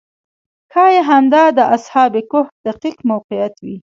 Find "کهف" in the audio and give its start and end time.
2.31-2.47